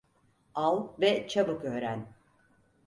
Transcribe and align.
Al, 0.55 0.87
ve 0.99 1.27
çabuk 1.27 1.65
öğren." 1.65 2.07